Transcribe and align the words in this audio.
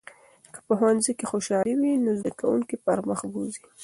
که 0.53 0.59
په 0.67 0.73
ښوونځي 0.79 1.11
کې 1.17 1.25
خوشالي 1.31 1.73
وي، 1.77 1.93
نو 2.03 2.09
زده 2.19 2.31
کوونکي 2.39 2.75
به 2.79 2.81
پرمخ 2.85 3.19
بوځي. 3.31 3.63